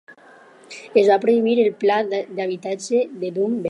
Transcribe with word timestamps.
Es 1.01 1.11
va 1.11 1.19
prohibir 1.25 1.55
el 1.67 1.71
pla 1.85 2.01
d'habitatge 2.11 3.07
de 3.07 3.35
Dumb-bell. 3.35 3.59